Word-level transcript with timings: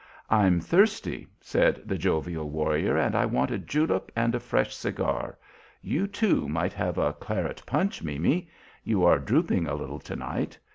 "I'm 0.31 0.59
thirsty," 0.59 1.27
said 1.41 1.83
the 1.85 1.95
jovial 1.95 2.49
warrior, 2.49 2.97
"and 2.97 3.13
I 3.15 3.27
want 3.27 3.51
a 3.51 3.59
julep 3.59 4.11
and 4.15 4.33
a 4.33 4.39
fresh 4.39 4.73
cigar. 4.75 5.37
You, 5.83 6.07
too, 6.07 6.49
might 6.49 6.73
have 6.73 6.97
a 6.97 7.13
claret 7.13 7.61
punch, 7.67 8.01
Mimi; 8.01 8.49
you 8.83 9.05
are 9.05 9.19
drooping 9.19 9.67
a 9.67 9.75
little 9.75 9.99
to 9.99 10.15
night. 10.15 10.57